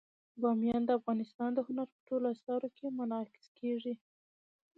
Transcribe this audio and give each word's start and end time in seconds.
بامیان 0.41 0.81
د 0.85 0.91
افغانستان 0.99 1.49
د 1.53 1.59
هنر 1.67 1.87
په 1.93 1.99
ټولو 2.07 2.25
اثارو 2.35 2.67
کې 2.77 2.85
منعکس 2.97 3.45
کېږي. 3.59 3.93